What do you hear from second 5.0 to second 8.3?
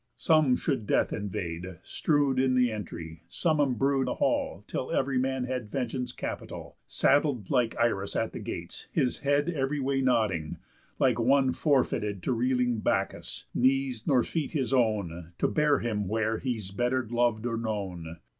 man had vengeance capital, Sattled like Irus